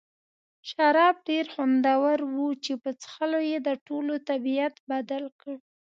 شراب 0.69 1.15
ډېر 1.29 1.45
خوندور 1.53 2.17
وو 2.33 2.47
چې 2.63 2.73
په 2.83 2.89
څښلو 3.01 3.39
یې 3.51 3.57
د 3.67 3.69
ټولو 3.87 4.13
طبیعت 4.29 4.75
بدل 4.91 5.23
کړ. 5.39 5.55